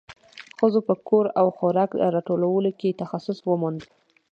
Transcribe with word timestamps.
ښځو 0.57 0.79
په 0.87 0.93
کور 1.07 1.25
او 1.39 1.47
خوراک 1.57 1.91
راټولولو 2.15 2.69
کې 2.79 2.97
تخصص 3.01 3.37
وموند. 3.49 3.81